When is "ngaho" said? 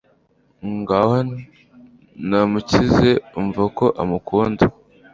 0.77-1.17